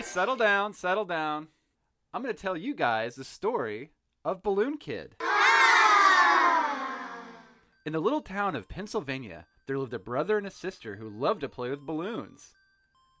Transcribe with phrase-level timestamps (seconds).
[0.00, 1.48] settle down, settle down.
[2.14, 3.90] I'm going to tell you guys the story
[4.24, 5.16] of Balloon Kid.
[7.84, 11.40] In the little town of Pennsylvania, there lived a brother and a sister who loved
[11.40, 12.54] to play with balloons.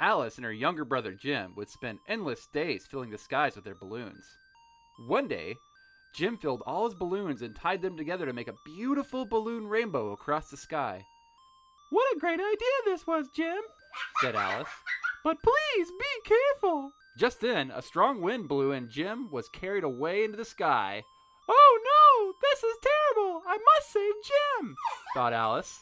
[0.00, 3.74] Alice and her younger brother Jim would spend endless days filling the skies with their
[3.74, 4.24] balloons.
[5.06, 5.54] One day,
[6.14, 10.12] Jim filled all his balloons and tied them together to make a beautiful balloon rainbow
[10.12, 11.04] across the sky.
[11.90, 13.60] What a great idea this was, Jim,
[14.20, 14.68] said Alice.
[15.22, 16.92] But please be careful.
[17.18, 21.04] Just then, a strong wind blew and Jim was carried away into the sky.
[21.48, 23.42] Oh no, this is terrible.
[23.46, 24.76] I must save Jim,
[25.14, 25.80] thought Alice.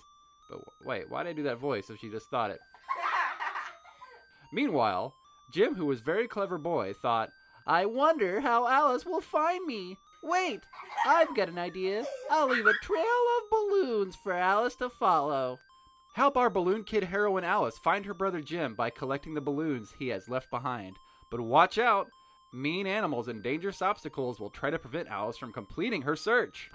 [0.51, 2.61] But wait, why did I do that voice if she just thought it?
[4.53, 5.15] Meanwhile,
[5.53, 7.31] Jim, who was a very clever boy, thought,
[7.67, 9.99] I wonder how Alice will find me.
[10.23, 10.63] Wait,
[11.07, 12.05] I've got an idea.
[12.31, 15.59] I'll leave a trail of balloons for Alice to follow.
[16.19, 20.09] Help our balloon kid heroine Alice find her brother Jim by collecting the balloons he
[20.09, 20.99] has left behind.
[21.31, 22.09] But watch out!
[22.53, 26.73] Mean animals and dangerous obstacles will try to prevent Alice from completing her search.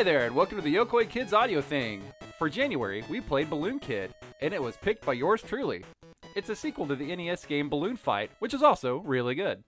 [0.00, 2.02] Hi there, and welcome to the Yokoi Kids audio thing.
[2.38, 5.84] For January, we played Balloon Kid, and it was picked by yours truly.
[6.34, 9.62] It's a sequel to the NES game Balloon Fight, which is also really good.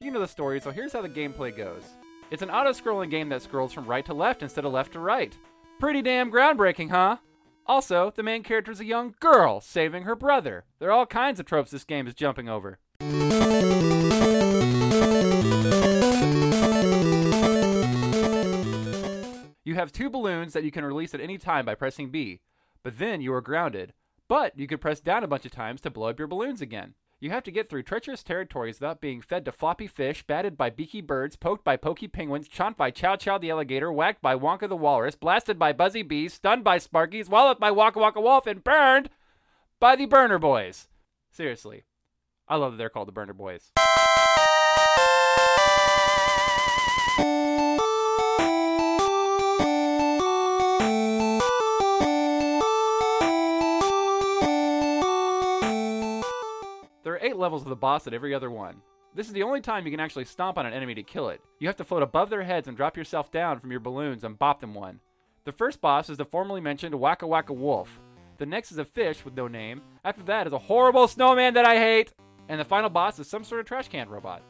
[0.00, 1.84] You know the story, so here's how the gameplay goes.
[2.30, 4.98] It's an auto scrolling game that scrolls from right to left instead of left to
[4.98, 5.36] right.
[5.78, 7.18] Pretty damn groundbreaking, huh?
[7.66, 10.64] Also, the main character is a young girl saving her brother.
[10.78, 12.78] There are all kinds of tropes this game is jumping over.
[19.64, 22.40] You have two balloons that you can release at any time by pressing B,
[22.82, 23.92] but then you are grounded.
[24.28, 26.94] But you can press down a bunch of times to blow up your balloons again.
[27.24, 30.68] You have to get through treacherous territories without being fed to floppy fish, batted by
[30.68, 34.68] beaky birds, poked by pokey penguins, chomped by Chow Chow the alligator, whacked by Wonka
[34.68, 38.62] the walrus, blasted by buzzy bees, stunned by Sparkies, swallowed by Waka Waka Wolf, and
[38.62, 39.08] burned
[39.80, 40.88] by the Burner Boys.
[41.30, 41.84] Seriously,
[42.46, 43.72] I love that they're called the Burner Boys.
[57.44, 58.80] Levels of the boss at every other one.
[59.14, 61.42] This is the only time you can actually stomp on an enemy to kill it.
[61.60, 64.38] You have to float above their heads and drop yourself down from your balloons and
[64.38, 65.00] bop them one.
[65.44, 68.00] The first boss is the formerly mentioned Waka Waka Wolf.
[68.38, 69.82] The next is a fish with no name.
[70.06, 72.14] After that is a horrible snowman that I hate.
[72.48, 74.42] And the final boss is some sort of trash can robot.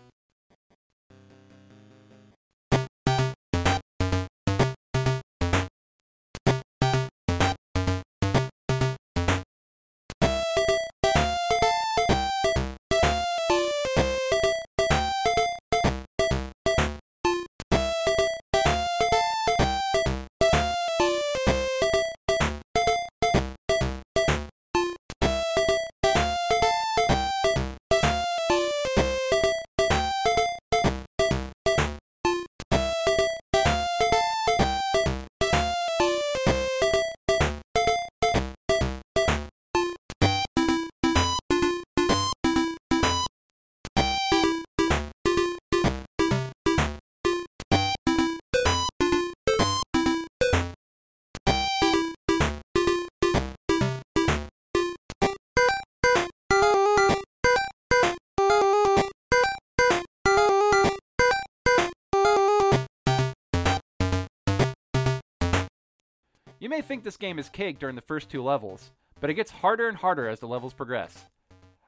[66.64, 68.90] You may think this game is cake during the first two levels,
[69.20, 71.26] but it gets harder and harder as the levels progress.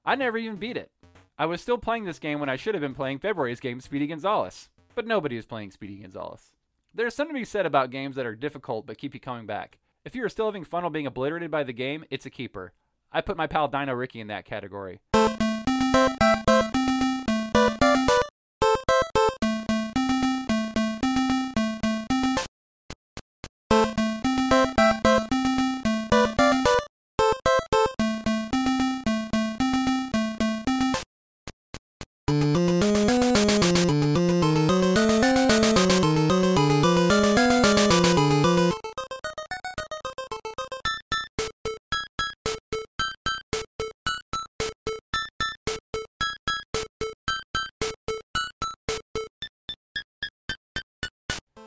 [0.05, 0.91] I never even beat it.
[1.39, 4.07] I was still playing this game when I should have been playing February's game Speedy
[4.07, 6.53] Gonzales, but nobody is playing Speedy Gonzales.
[6.95, 9.79] There's something to be said about games that are difficult but keep you coming back.
[10.05, 12.75] If you are still having fun while being obliterated by the game, it's a keeper.
[13.11, 15.01] I put my pal Dino Ricky in that category.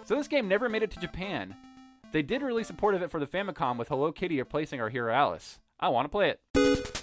[0.06, 1.56] So this game never made it to Japan.
[2.12, 4.90] They did release a port of it for the Famicom with Hello Kitty replacing our
[4.90, 5.60] hero Alice.
[5.80, 6.99] I want to play it.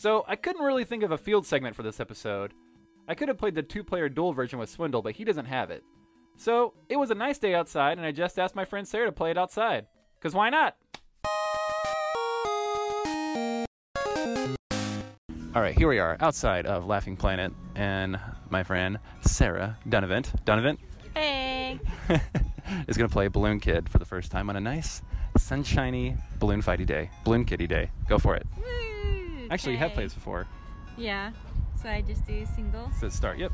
[0.00, 2.54] So I couldn't really think of a field segment for this episode.
[3.06, 5.84] I could have played the two-player dual version with Swindle, but he doesn't have it.
[6.38, 9.12] So it was a nice day outside, and I just asked my friend Sarah to
[9.12, 9.88] play it outside.
[10.22, 10.78] Cause why not?
[15.54, 18.18] All right, here we are outside of Laughing Planet, and
[18.48, 20.78] my friend Sarah Dunevant, Dunevant,
[21.14, 21.78] Hey.
[22.88, 25.02] is gonna play Balloon Kid for the first time on a nice,
[25.36, 27.90] sunshiny balloon fighty day, balloon kitty day.
[28.08, 28.46] Go for it.
[29.50, 30.46] Actually, you have played this before.
[30.96, 31.32] Yeah.
[31.80, 32.92] So I just do singles.
[33.00, 33.38] So start.
[33.38, 33.52] Yep.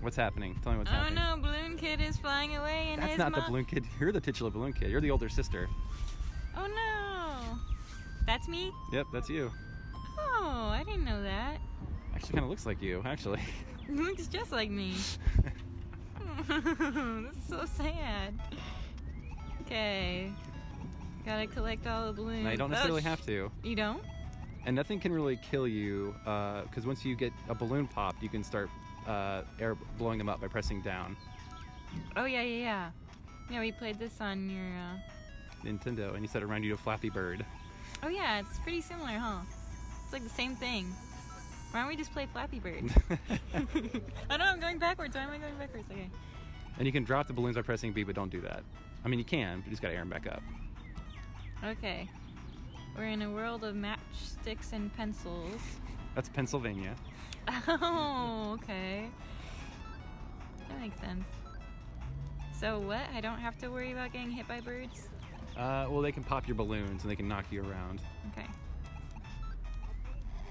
[0.00, 0.58] What's happening?
[0.62, 1.18] Tell me what's oh happening.
[1.18, 3.84] Oh no, Balloon Kid is flying away and That's his not the balloon kid.
[4.00, 4.90] You're the titular balloon kid.
[4.90, 5.68] You're the older sister.
[6.56, 7.58] Oh no.
[8.26, 8.72] That's me?
[8.92, 9.50] Yep, that's you.
[10.18, 11.58] Oh, I didn't know that.
[12.14, 13.02] Actually, kind of looks like you.
[13.04, 13.40] Actually.
[13.88, 14.94] Looks just like me.
[16.48, 18.34] this is so sad.
[19.62, 20.32] Okay.
[21.24, 22.44] Gotta collect all the balloons.
[22.50, 24.02] you don't Oh, necessarily sh- have to, You don't?
[24.66, 28.42] and nothing can really kill you because once you get a balloon popped, you can
[28.44, 28.68] start
[29.06, 31.16] uh, air blowing them up by pressing down.
[32.16, 32.90] Oh yeah, yeah, yeah.
[33.50, 34.64] Yeah, we played this on your.
[34.64, 34.96] Uh...
[35.64, 37.44] Nintendo, and you set it around you to Flappy Bird.
[38.02, 39.40] Oh yeah, it's pretty similar, huh?
[40.04, 40.86] It's like the same thing.
[41.70, 42.92] Why don't we just play Flappy Bird?
[44.30, 45.14] I know I'm going backwards.
[45.16, 45.86] Why am I going backwards?
[45.90, 46.08] Okay.
[46.78, 48.62] and you can drop the balloons by pressing B, but don't do that.
[49.04, 50.42] I mean, you can, but you just gotta air them back up.
[51.64, 52.08] Okay.
[52.96, 55.60] We're in a world of matchsticks and pencils.
[56.14, 56.94] That's Pennsylvania.
[57.68, 59.08] Oh, okay.
[60.68, 61.24] That makes sense.
[62.58, 63.02] So what?
[63.14, 65.08] I don't have to worry about getting hit by birds?
[65.56, 68.00] Uh, well, they can pop your balloons and they can knock you around.
[68.32, 68.46] Okay.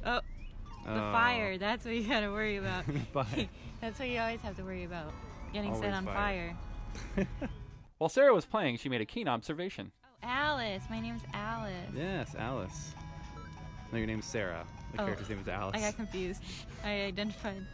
[0.06, 0.20] Oh,
[0.86, 1.12] the Oh.
[1.12, 1.58] fire.
[1.58, 2.86] That's what you gotta worry about.
[3.82, 5.14] That's what you always have to worry about.
[5.54, 6.56] Getting set on fire.
[7.16, 7.28] fire.
[7.98, 9.92] While Sarah was playing, she made a keen observation.
[10.24, 10.84] Oh, Alice.
[10.90, 11.74] My name's Alice.
[11.96, 12.94] Yes, Alice.
[13.92, 14.66] No, your name's Sarah.
[14.94, 15.76] The Oh, character's name is Alice.
[15.76, 16.44] I got confused.
[16.86, 17.66] I identified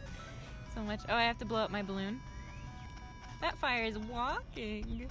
[0.74, 1.00] so much.
[1.08, 2.20] Oh, I have to blow up my balloon.
[3.40, 5.08] That fire is walking.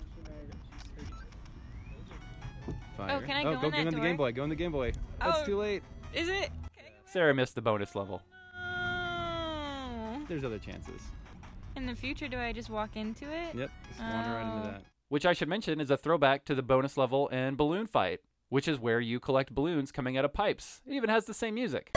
[2.97, 3.19] Fire.
[3.21, 4.05] Oh, can I oh, go go in get that on the door?
[4.05, 4.31] Game Boy.
[4.31, 4.91] Go in the Game Boy.
[5.21, 5.45] Oh, That's Oh.
[5.45, 5.83] too late.
[6.13, 6.49] Is it?
[7.05, 8.21] Sarah missed the bonus level.
[8.57, 10.21] Oh.
[10.27, 11.01] There's other chances.
[11.77, 13.55] In the future, do I just walk into it?
[13.55, 14.71] Yep, just wander right into Oh.
[14.71, 14.81] that.
[15.09, 18.67] Which I should mention is a throwback to the bonus level in Balloon Fight, which
[18.67, 20.81] is where you collect balloons coming out of pipes.
[20.85, 21.93] It even has the same music.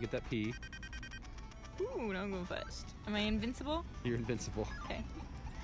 [0.00, 0.52] Get that P.
[1.80, 2.94] Ooh, don't go fast.
[3.06, 3.84] Am I invincible?
[4.04, 4.66] You're invincible.
[4.84, 5.02] Okay.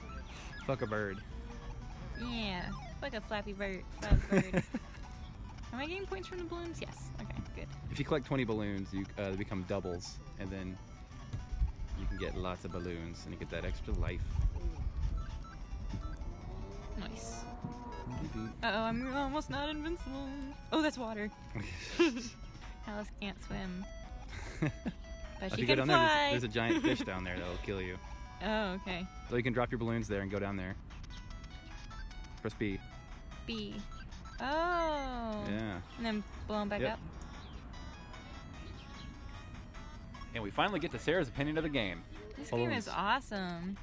[0.66, 1.18] Fuck a bird.
[2.30, 2.66] Yeah.
[3.02, 3.82] Like a flappy bird.
[4.00, 4.62] Flappy bird.
[5.72, 6.78] Am I getting points from the balloons?
[6.80, 7.10] Yes.
[7.20, 7.66] Okay, good.
[7.90, 10.78] If you collect 20 balloons, you uh, they become doubles, and then
[11.98, 14.20] you can get lots of balloons, and you get that extra life.
[16.98, 17.40] Nice.
[18.62, 20.26] Uh oh, I'm almost not invincible.
[20.72, 21.30] Oh, that's water.
[22.86, 23.84] Alice can't swim.
[25.50, 25.96] But if she you go down fly.
[25.98, 27.96] there, there's, there's a giant fish down there that'll kill you.
[28.42, 29.06] Oh, okay.
[29.30, 30.74] So you can drop your balloons there and go down there.
[32.42, 32.78] Press B.
[33.46, 33.74] B.
[34.40, 35.44] Oh.
[35.48, 35.78] Yeah.
[35.98, 36.92] And then blow 'em back Yep.
[36.94, 36.98] up.
[40.34, 42.02] And we finally get to Sarah's opinion of the game.
[42.36, 43.76] This game is awesome.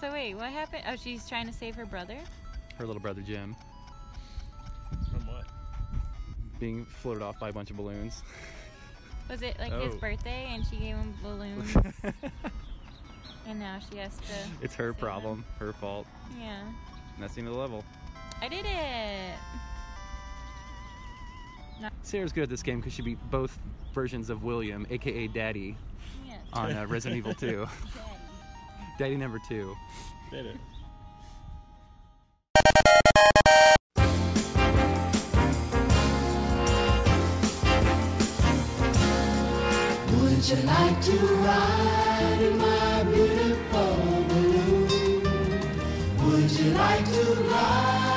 [0.00, 0.82] So wait, what happened?
[0.86, 2.18] Oh, she's trying to save her brother.
[2.76, 3.56] Her little brother Jim
[5.10, 5.46] From what?
[6.60, 8.22] being floated off by a bunch of balloons.
[9.28, 9.98] Was it like his Oh.
[9.98, 11.74] birthday and she gave him balloons
[13.46, 14.22] and now she has to?
[14.62, 16.06] it's her save problem, her fault.
[16.38, 16.60] Yeah.
[17.14, 17.84] And that's the end of the level.
[18.40, 19.34] I did it.
[22.02, 23.58] Sarah's good at this game because she beat both
[23.92, 25.76] versions of William, aka Daddy,
[26.26, 26.38] Yes.
[26.52, 27.66] on uh, Resident Evil 2.
[28.98, 29.76] Daddy number two.
[30.30, 30.56] Did it?
[40.46, 43.96] Would you like to ride in my beautiful
[44.28, 44.86] balloon?
[46.22, 48.15] Would you like to ride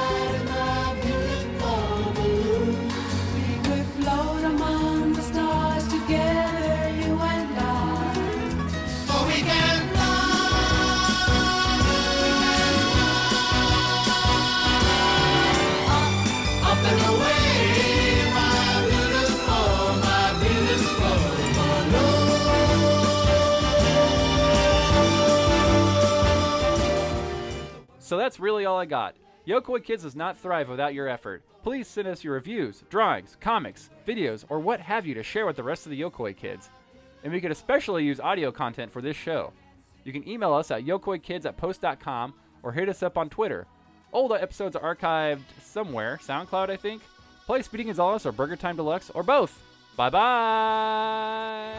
[28.10, 29.16] So that's really all I got.
[29.48, 31.44] Yokoi Kids does not thrive without your effort.
[31.62, 35.58] Please send us your reviews, drawings, comics, videos, or what have you to share with
[35.58, 36.72] the rest of the Yokoi Kids.
[37.24, 39.54] And we could especially use audio content for this show.
[40.06, 43.68] You can email us at yokoikids at post.com or hit us up on Twitter.
[44.12, 47.04] Old episodes are archived somewhere, SoundCloud, I think.
[47.46, 49.62] Play Speedy Gonzales or Burger Time Deluxe or both.
[49.96, 51.76] Bye bye!